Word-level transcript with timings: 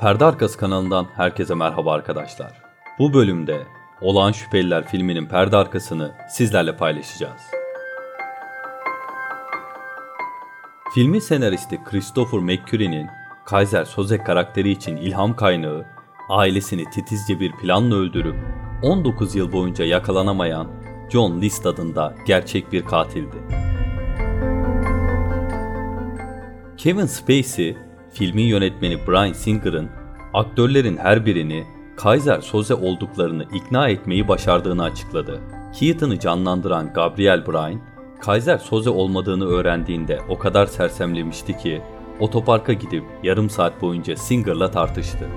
Perde 0.00 0.24
Arkası 0.24 0.58
kanalından 0.58 1.06
herkese 1.16 1.54
merhaba 1.54 1.92
arkadaşlar. 1.92 2.62
Bu 2.98 3.14
bölümde 3.14 3.66
Olağan 4.00 4.32
Şüpheliler 4.32 4.86
filminin 4.88 5.26
perde 5.26 5.56
arkasını 5.56 6.12
sizlerle 6.30 6.76
paylaşacağız. 6.76 7.42
Filmin 10.94 11.18
senaristi 11.18 11.84
Christopher 11.84 12.40
McQuarrie'nin 12.40 13.06
Kaiser 13.44 13.84
Soze 13.84 14.18
karakteri 14.18 14.70
için 14.70 14.96
ilham 14.96 15.36
kaynağı, 15.36 15.84
ailesini 16.28 16.90
titizce 16.90 17.40
bir 17.40 17.52
planla 17.52 17.94
öldürüp 17.94 18.36
19 18.82 19.34
yıl 19.34 19.52
boyunca 19.52 19.84
yakalanamayan 19.84 20.68
John 21.10 21.40
List 21.40 21.66
adında 21.66 22.14
gerçek 22.26 22.72
bir 22.72 22.84
katildi. 22.84 23.36
Kevin 26.76 27.06
Spacey, 27.06 27.76
filmin 28.14 28.44
yönetmeni 28.44 28.98
Bryan 29.06 29.32
Singer'ın 29.32 29.88
aktörlerin 30.34 30.96
her 30.96 31.26
birini 31.26 31.64
Kaiser 31.96 32.40
Soze 32.40 32.74
olduklarını 32.74 33.44
ikna 33.54 33.88
etmeyi 33.88 34.28
başardığını 34.28 34.82
açıkladı. 34.82 35.40
Keaton'ı 35.78 36.18
canlandıran 36.18 36.92
Gabriel 36.92 37.46
Bryan, 37.46 37.80
Kaiser 38.20 38.58
Soze 38.58 38.90
olmadığını 38.90 39.46
öğrendiğinde 39.46 40.20
o 40.28 40.38
kadar 40.38 40.66
sersemlemişti 40.66 41.56
ki 41.56 41.82
otoparka 42.20 42.72
gidip 42.72 43.04
yarım 43.22 43.50
saat 43.50 43.82
boyunca 43.82 44.16
Singer'la 44.16 44.70
tartıştı. 44.70 45.28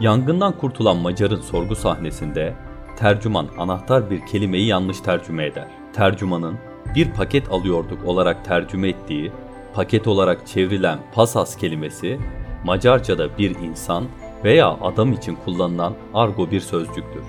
Yangından 0.00 0.58
kurtulan 0.58 0.96
Macar'ın 0.96 1.40
sorgu 1.40 1.76
sahnesinde 1.76 2.54
tercüman 2.96 3.46
anahtar 3.58 4.10
bir 4.10 4.26
kelimeyi 4.26 4.66
yanlış 4.66 5.00
tercüme 5.00 5.46
eder. 5.46 5.68
Tercümanın 5.92 6.58
bir 6.94 7.10
paket 7.10 7.50
alıyorduk 7.50 8.04
olarak 8.04 8.44
tercüme 8.44 8.88
ettiği, 8.88 9.32
paket 9.74 10.06
olarak 10.06 10.46
çevrilen 10.46 10.98
pasas 11.14 11.56
kelimesi 11.56 12.20
Macarca'da 12.64 13.38
bir 13.38 13.50
insan 13.50 14.04
veya 14.44 14.68
adam 14.68 15.12
için 15.12 15.36
kullanılan 15.44 15.94
argo 16.14 16.50
bir 16.50 16.60
sözcüktür. 16.60 17.22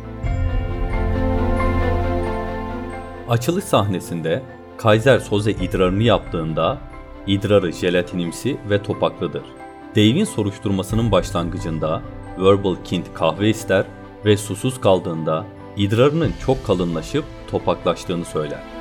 Açılış 3.29 3.63
sahnesinde 3.63 4.43
Kaiser 4.77 5.19
Soze 5.19 5.51
idrarını 5.51 6.03
yaptığında 6.03 6.77
idrarı 7.27 7.71
jelatinimsi 7.71 8.57
ve 8.69 8.83
topaklıdır. 8.83 9.43
Dave'in 9.91 10.25
soruşturmasının 10.25 11.11
başlangıcında 11.11 12.01
Verbal 12.39 12.75
Kint 12.83 13.13
kahve 13.13 13.49
ister 13.49 13.85
ve 14.25 14.37
susuz 14.37 14.81
kaldığında 14.81 15.45
idrarının 15.77 16.33
çok 16.45 16.65
kalınlaşıp 16.65 17.25
topaklaştığını 17.51 18.25
söyler. 18.25 18.80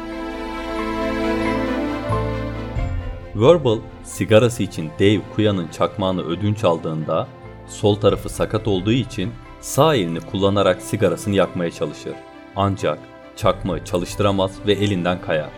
Verbal, 3.36 3.78
sigarası 4.04 4.62
için 4.62 4.90
Dave 5.00 5.20
Kuya'nın 5.34 5.68
çakmağını 5.68 6.22
ödünç 6.22 6.64
aldığında 6.64 7.28
sol 7.66 7.94
tarafı 7.94 8.28
sakat 8.28 8.68
olduğu 8.68 8.92
için 8.92 9.32
sağ 9.60 9.94
elini 9.94 10.20
kullanarak 10.20 10.82
sigarasını 10.82 11.34
yakmaya 11.34 11.70
çalışır. 11.70 12.14
Ancak 12.56 12.98
çakmağı 13.36 13.84
çalıştıramaz 13.84 14.52
ve 14.66 14.72
elinden 14.72 15.20
kayar. 15.20 15.50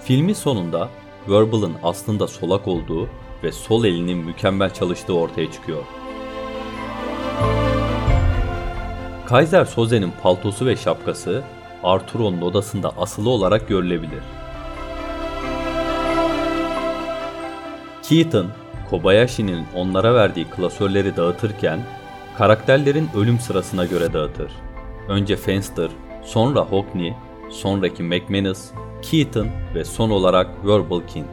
Filmin 0.00 0.34
sonunda 0.34 0.88
Verbal'ın 1.28 1.74
aslında 1.82 2.28
solak 2.28 2.68
olduğu 2.68 3.08
ve 3.42 3.52
sol 3.52 3.84
elinin 3.84 4.18
mükemmel 4.18 4.74
çalıştığı 4.74 5.14
ortaya 5.14 5.52
çıkıyor. 5.52 5.82
Kaiser 9.26 9.64
Soze'nin 9.64 10.12
paltosu 10.22 10.66
ve 10.66 10.76
şapkası 10.76 11.42
Arturo'nun 11.82 12.42
odasında 12.42 12.92
asılı 12.98 13.30
olarak 13.30 13.68
görülebilir. 13.68 14.37
Keaton, 18.08 18.46
Kobayashi'nin 18.90 19.64
onlara 19.74 20.14
verdiği 20.14 20.44
klasörleri 20.44 21.16
dağıtırken 21.16 21.80
karakterlerin 22.38 23.08
ölüm 23.16 23.38
sırasına 23.38 23.84
göre 23.84 24.12
dağıtır. 24.12 24.52
Önce 25.08 25.36
Fenster, 25.36 25.88
sonra 26.24 26.60
Hockney, 26.60 27.14
sonraki 27.50 28.02
McManus, 28.02 28.70
Keaton 29.02 29.48
ve 29.74 29.84
son 29.84 30.10
olarak 30.10 30.66
Verbal 30.66 31.00
Kint. 31.06 31.26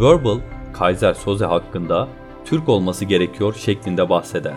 Verbal, 0.00 0.38
Kaiser 0.72 1.14
Soze 1.14 1.44
hakkında 1.44 2.08
Türk 2.44 2.68
olması 2.68 3.04
gerekiyor 3.04 3.54
şeklinde 3.54 4.08
bahseder. 4.08 4.56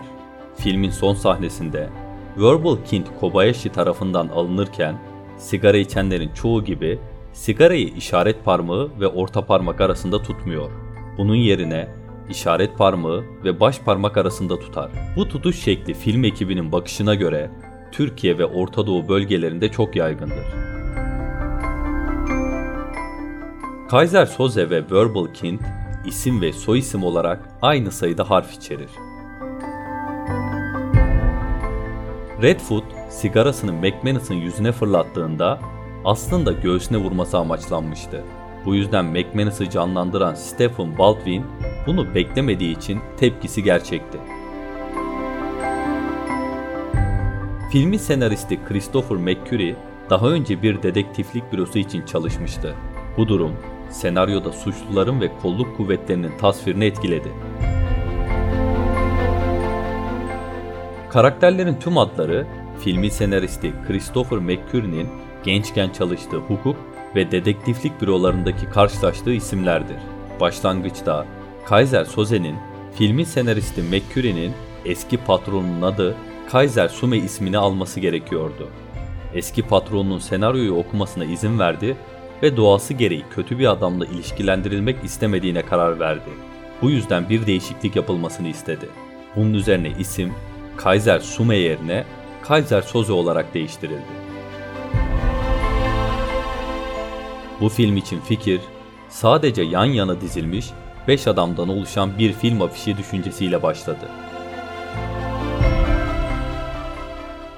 Filmin 0.56 0.90
son 0.90 1.14
sahnesinde 1.14 1.88
Verbal 2.36 2.76
Kint 2.84 3.06
Kobayashi 3.20 3.72
tarafından 3.72 4.28
alınırken 4.28 4.98
sigara 5.38 5.76
içenlerin 5.76 6.30
çoğu 6.34 6.64
gibi 6.64 6.98
sigarayı 7.40 7.88
işaret 7.88 8.44
parmağı 8.44 8.90
ve 9.00 9.06
orta 9.06 9.46
parmak 9.46 9.80
arasında 9.80 10.22
tutmuyor. 10.22 10.70
Bunun 11.18 11.34
yerine 11.34 11.88
işaret 12.30 12.78
parmağı 12.78 13.24
ve 13.44 13.60
baş 13.60 13.80
parmak 13.80 14.16
arasında 14.16 14.58
tutar. 14.58 14.90
Bu 15.16 15.28
tutuş 15.28 15.62
şekli 15.62 15.94
film 15.94 16.24
ekibinin 16.24 16.72
bakışına 16.72 17.14
göre 17.14 17.50
Türkiye 17.92 18.38
ve 18.38 18.44
Orta 18.44 18.86
Doğu 18.86 19.08
bölgelerinde 19.08 19.68
çok 19.68 19.96
yaygındır. 19.96 20.46
Kaiser 23.90 24.26
Soze 24.26 24.70
ve 24.70 24.90
Verbal 24.90 25.26
Kint 25.34 25.62
isim 26.06 26.40
ve 26.40 26.52
soyisim 26.52 27.04
olarak 27.04 27.48
aynı 27.62 27.92
sayıda 27.92 28.30
harf 28.30 28.52
içerir. 28.52 28.90
Redfoot 32.42 32.84
sigarasını 33.08 33.72
McManus'ın 33.72 34.34
yüzüne 34.34 34.72
fırlattığında 34.72 35.60
aslında 36.04 36.52
göğsüne 36.52 36.98
vurması 36.98 37.38
amaçlanmıştı. 37.38 38.24
Bu 38.64 38.74
yüzden 38.74 39.04
McManus'ı 39.04 39.70
canlandıran 39.70 40.34
Stephen 40.34 40.98
Baldwin 40.98 41.44
bunu 41.86 42.14
beklemediği 42.14 42.76
için 42.76 43.00
tepkisi 43.16 43.62
gerçekti. 43.62 44.18
Filmin 47.72 47.98
senaristi 47.98 48.64
Christopher 48.68 49.16
McQuarrie 49.16 49.76
daha 50.10 50.26
önce 50.26 50.62
bir 50.62 50.82
dedektiflik 50.82 51.52
bürosu 51.52 51.78
için 51.78 52.06
çalışmıştı. 52.06 52.74
Bu 53.16 53.28
durum 53.28 53.52
senaryoda 53.90 54.52
suçluların 54.52 55.20
ve 55.20 55.30
kolluk 55.42 55.76
kuvvetlerinin 55.76 56.38
tasvirini 56.38 56.84
etkiledi. 56.84 57.28
Karakterlerin 61.10 61.74
tüm 61.74 61.98
adları 61.98 62.46
filmin 62.78 63.08
senaristi 63.08 63.72
Christopher 63.86 64.38
McQuarrie'nin 64.38 65.08
gençken 65.44 65.90
çalıştığı 65.90 66.36
hukuk 66.36 66.76
ve 67.16 67.30
dedektiflik 67.30 68.00
bürolarındaki 68.00 68.66
karşılaştığı 68.66 69.32
isimlerdir. 69.32 69.96
Başlangıçta 70.40 71.26
Kaiser 71.66 72.04
Soze'nin 72.04 72.56
filmin 72.94 73.24
senaristi 73.24 73.82
McQuarrie'nin 73.82 74.52
eski 74.84 75.16
patronunun 75.16 75.82
adı 75.82 76.16
Kaiser 76.50 76.88
Sume 76.88 77.18
ismini 77.18 77.58
alması 77.58 78.00
gerekiyordu. 78.00 78.68
Eski 79.34 79.62
patronunun 79.62 80.18
senaryoyu 80.18 80.74
okumasına 80.74 81.24
izin 81.24 81.58
verdi 81.58 81.96
ve 82.42 82.56
doğası 82.56 82.94
gereği 82.94 83.24
kötü 83.34 83.58
bir 83.58 83.66
adamla 83.66 84.06
ilişkilendirilmek 84.06 85.04
istemediğine 85.04 85.62
karar 85.62 86.00
verdi. 86.00 86.30
Bu 86.82 86.90
yüzden 86.90 87.28
bir 87.28 87.46
değişiklik 87.46 87.96
yapılmasını 87.96 88.48
istedi. 88.48 88.88
Bunun 89.36 89.54
üzerine 89.54 89.92
isim 89.98 90.32
Kaiser 90.76 91.20
Sume 91.20 91.56
yerine 91.56 92.04
Kaiser 92.42 92.82
Soze 92.82 93.12
olarak 93.12 93.54
değiştirildi. 93.54 94.29
Bu 97.60 97.68
film 97.68 97.96
için 97.96 98.20
fikir 98.20 98.60
sadece 99.08 99.62
yan 99.62 99.84
yana 99.84 100.20
dizilmiş 100.20 100.70
5 101.08 101.26
adamdan 101.26 101.68
oluşan 101.68 102.18
bir 102.18 102.32
film 102.32 102.62
afişi 102.62 102.98
düşüncesiyle 102.98 103.62
başladı. 103.62 104.08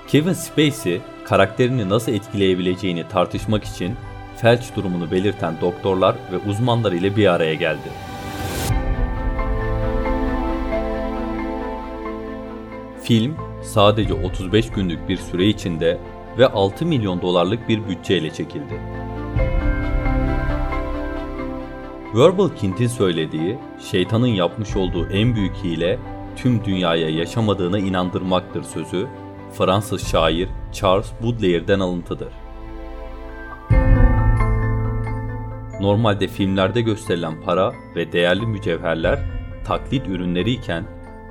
Kevin 0.09 0.33
Spacey 0.33 1.01
karakterini 1.25 1.89
nasıl 1.89 2.13
etkileyebileceğini 2.13 3.09
tartışmak 3.09 3.65
için 3.65 3.97
felç 4.37 4.77
durumunu 4.77 5.11
belirten 5.11 5.55
doktorlar 5.61 6.17
ve 6.33 6.51
uzmanlar 6.51 6.93
ile 6.93 7.17
bir 7.17 7.27
araya 7.27 7.55
geldi. 7.55 7.89
Film 13.03 13.37
sadece 13.63 14.15
35 14.15 14.71
günlük 14.71 15.09
bir 15.09 15.17
süre 15.17 15.47
içinde 15.47 15.99
ve 16.39 16.47
6 16.47 16.87
milyon 16.87 17.23
dolarlık 17.23 17.69
bir 17.69 17.89
bütçeyle 17.89 18.31
çekildi. 18.31 19.02
Verbal 22.15 22.49
Kint'in 22.49 22.87
söylediği, 22.87 23.59
şeytanın 23.91 24.27
yapmış 24.27 24.77
olduğu 24.77 25.07
en 25.07 25.35
büyük 25.35 25.57
hile 25.57 25.99
tüm 26.37 26.65
dünyaya 26.65 27.09
yaşamadığına 27.09 27.79
inandırmaktır 27.79 28.63
sözü, 28.63 29.07
Fransız 29.53 30.09
şair 30.09 30.49
Charles 30.73 31.13
Baudelaire'den 31.23 31.81
alıntıdır. 31.81 32.29
Normalde 35.81 36.29
filmlerde 36.29 36.81
gösterilen 36.81 37.43
para 37.43 37.73
ve 37.97 38.13
değerli 38.13 38.47
mücevherler 38.47 39.19
taklit 39.67 40.09
ürünleri 40.09 40.51
iken 40.51 40.85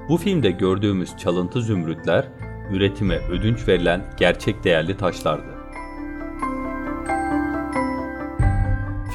bu 0.10 0.18
filmde 0.18 0.52
gördüğümüz 0.52 1.18
çalıntı 1.18 1.62
zümrütler 1.62 2.28
üretime 2.72 3.18
ödünç 3.18 3.68
verilen 3.68 4.06
gerçek 4.18 4.64
değerli 4.64 4.98
taşlardı. 4.98 5.52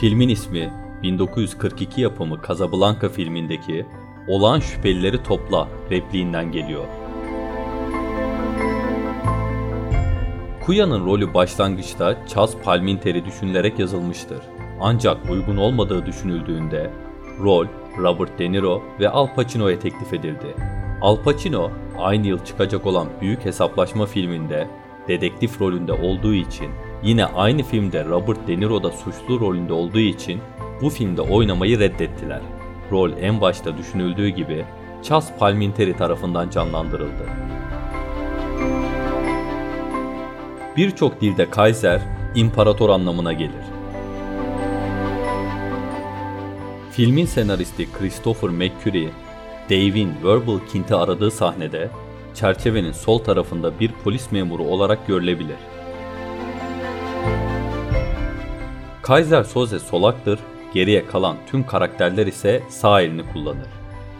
Filmin 0.01 0.29
ismi 0.29 0.86
1942 1.07 2.01
yapımı 2.01 2.39
Casablanca 2.49 3.09
filmindeki 3.09 3.87
olağan 4.29 4.61
şüphelileri 4.61 5.23
topla 5.23 5.69
repliğinden 5.91 6.53
geliyor. 6.53 6.85
Kuya'nın 10.65 11.07
rolü 11.07 11.35
başlangıçta 11.35 12.27
Charles 12.29 12.57
Palminter'i 12.65 13.25
düşünülerek 13.25 13.79
yazılmıştır. 13.79 14.39
Ancak 14.81 15.31
uygun 15.31 15.57
olmadığı 15.57 16.07
düşünüldüğünde 16.07 16.91
rol 17.41 17.67
Robert 17.99 18.39
De 18.39 18.53
Niro 18.53 18.83
ve 19.01 19.09
Al 19.09 19.29
Pacino'ya 19.35 19.79
teklif 19.79 20.13
edildi. 20.13 20.55
Al 21.01 21.17
Pacino 21.17 21.71
aynı 21.99 22.27
yıl 22.27 22.39
çıkacak 22.45 22.87
olan 22.87 23.07
Büyük 23.21 23.45
Hesaplaşma 23.45 24.07
filminde 24.07 24.69
dedektif 25.09 25.61
rolünde 25.61 25.93
olduğu 25.93 26.35
için 26.35 26.69
yine 27.03 27.25
aynı 27.25 27.63
filmde 27.63 28.05
Robert 28.05 28.49
De 28.49 28.61
Niro 28.61 28.83
da 28.83 28.91
suçlu 28.91 29.41
rolünde 29.41 29.73
olduğu 29.73 29.99
için 29.99 30.41
bu 30.83 30.91
filmde 30.91 31.23
oynamayı 31.23 31.79
reddettiler. 31.79 32.41
Rol 32.93 33.11
en 33.21 33.41
başta 33.41 33.79
düşünüldüğü 33.79 34.29
gibi 34.29 34.65
Charles 35.03 35.31
Palminteri 35.39 35.97
tarafından 35.97 36.51
canlandırıldı. 36.51 37.27
Birçok 40.77 41.21
dilde 41.21 41.51
Kaiser, 41.51 42.01
imparator 42.35 42.91
anlamına 42.91 43.33
gelir. 43.33 43.65
Filmin 46.91 47.27
senaristi 47.27 47.93
Christopher 47.93 48.51
McQuarrie, 48.51 49.11
Dave'in 49.71 50.13
Verbal 50.25 50.59
Kint'i 50.73 50.95
aradığı 50.95 51.31
sahnede 51.31 51.91
çerçevenin 52.35 52.93
sol 52.93 53.19
tarafında 53.19 53.81
bir 53.81 53.93
polis 54.05 54.33
memuru 54.33 54.63
olarak 54.63 55.07
görülebilir. 55.07 55.57
Kaiser 59.03 59.45
Soze 59.45 59.79
solaktır, 59.79 60.39
geriye 60.75 61.07
kalan 61.07 61.37
tüm 61.51 61.67
karakterler 61.67 62.27
ise 62.27 62.63
sağ 62.69 63.01
elini 63.01 63.33
kullanır. 63.33 63.69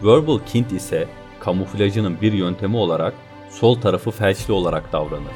Verbal 0.03 0.39
Kint 0.45 0.71
ise 0.71 1.07
kamuflajının 1.39 2.21
bir 2.21 2.33
yöntemi 2.33 2.77
olarak 2.77 3.13
sol 3.49 3.75
tarafı 3.75 4.11
felçli 4.11 4.53
olarak 4.53 4.93
davranır. 4.93 5.35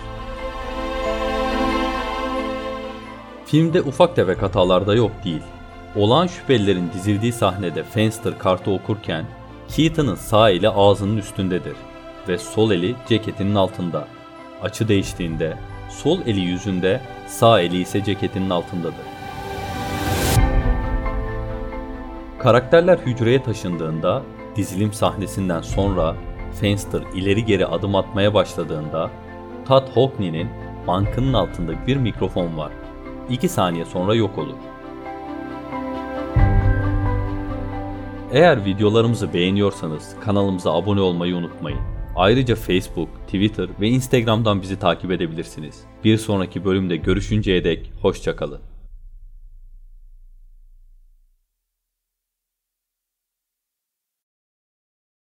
Filmde 3.45 3.81
ufak 3.81 4.15
tefek 4.15 4.41
hatalar 4.41 4.87
da 4.87 4.95
yok 4.95 5.11
değil. 5.25 5.41
Olağan 5.95 6.27
şüphelilerin 6.27 6.91
dizildiği 6.93 7.33
sahnede 7.33 7.83
Fenster 7.83 8.39
kartı 8.39 8.71
okurken 8.71 9.25
Keaton'ın 9.67 10.15
sağ 10.15 10.49
eli 10.49 10.69
ağzının 10.69 11.17
üstündedir 11.17 11.75
ve 12.27 12.37
sol 12.37 12.71
eli 12.71 12.95
ceketinin 13.07 13.55
altında. 13.55 14.07
Açı 14.61 14.87
değiştiğinde 14.87 15.57
sol 15.89 16.19
eli 16.25 16.39
yüzünde, 16.39 17.01
sağ 17.27 17.61
eli 17.61 17.81
ise 17.81 18.03
ceketinin 18.03 18.49
altındadır. 18.49 19.20
Karakterler 22.41 22.97
hücreye 22.97 23.43
taşındığında 23.43 24.23
dizilim 24.55 24.93
sahnesinden 24.93 25.61
sonra 25.61 26.15
Fenster 26.61 27.01
ileri 27.15 27.45
geri 27.45 27.65
adım 27.65 27.95
atmaya 27.95 28.33
başladığında 28.33 29.11
Todd 29.67 29.87
Hockney'nin 29.93 30.47
bankının 30.87 31.33
altında 31.33 31.87
bir 31.87 31.97
mikrofon 31.97 32.57
var. 32.57 32.71
2 33.29 33.49
saniye 33.49 33.85
sonra 33.85 34.15
yok 34.15 34.37
olur. 34.37 34.55
Eğer 38.31 38.65
videolarımızı 38.65 39.33
beğeniyorsanız 39.33 40.15
kanalımıza 40.25 40.73
abone 40.73 41.01
olmayı 41.01 41.35
unutmayın. 41.35 41.81
Ayrıca 42.15 42.55
Facebook, 42.55 43.09
Twitter 43.25 43.69
ve 43.81 43.87
Instagram'dan 43.87 44.61
bizi 44.61 44.79
takip 44.79 45.11
edebilirsiniz. 45.11 45.83
Bir 46.03 46.17
sonraki 46.17 46.65
bölümde 46.65 46.95
görüşünceye 46.95 47.63
dek 47.63 47.91
hoşçakalın. 48.01 48.70